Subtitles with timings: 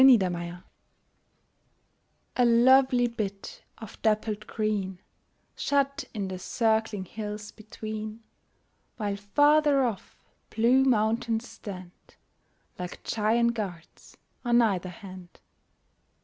[0.01, 0.63] A PICTURE
[2.37, 4.97] A LOVELY bit of dappled green
[5.55, 8.23] Shut in the circling hills between,
[8.97, 10.17] While farther off
[10.49, 11.91] blue mountains stand
[12.79, 15.39] Like giant guards on either hand.